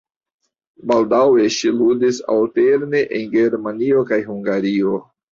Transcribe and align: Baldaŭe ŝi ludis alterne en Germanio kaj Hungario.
Baldaŭe 0.91 1.43
ŝi 1.55 1.73
ludis 1.81 2.21
alterne 2.35 3.01
en 3.19 3.27
Germanio 3.35 4.01
kaj 4.13 4.19
Hungario. 4.31 4.95